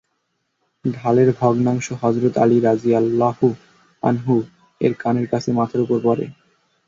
[0.85, 3.47] ঢালের ভগ্নাংশ হযরত আলী রাযিয়াল্লাহু
[4.03, 6.25] আনহু-এর কানের কাছে মাথার উপর পড়ে।